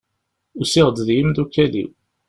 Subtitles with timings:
[0.59, 1.91] Usiɣ-d d yimdukal-iw.